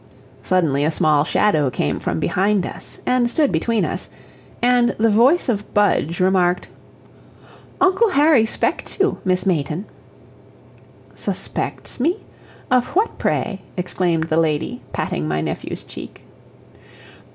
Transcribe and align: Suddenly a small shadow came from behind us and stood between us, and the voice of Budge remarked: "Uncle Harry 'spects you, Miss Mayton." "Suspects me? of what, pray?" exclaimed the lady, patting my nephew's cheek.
Suddenly 0.41 0.83
a 0.83 0.89
small 0.89 1.23
shadow 1.23 1.69
came 1.69 1.99
from 1.99 2.19
behind 2.19 2.65
us 2.65 2.99
and 3.05 3.29
stood 3.29 3.51
between 3.51 3.85
us, 3.85 4.09
and 4.59 4.95
the 4.97 5.11
voice 5.11 5.47
of 5.47 5.71
Budge 5.75 6.19
remarked: 6.19 6.67
"Uncle 7.79 8.09
Harry 8.09 8.43
'spects 8.43 8.99
you, 8.99 9.19
Miss 9.23 9.45
Mayton." 9.45 9.85
"Suspects 11.13 11.99
me? 11.99 12.21
of 12.71 12.87
what, 12.95 13.19
pray?" 13.19 13.61
exclaimed 13.77 14.23
the 14.23 14.37
lady, 14.37 14.81
patting 14.91 15.27
my 15.27 15.39
nephew's 15.39 15.83
cheek. 15.83 16.23